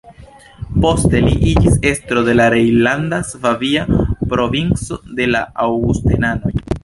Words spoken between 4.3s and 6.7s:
provinco de la aŭgustenanoj.